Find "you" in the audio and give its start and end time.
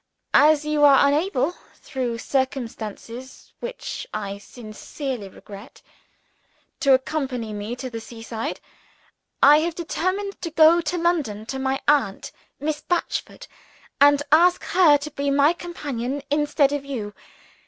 0.65-0.83, 16.83-17.13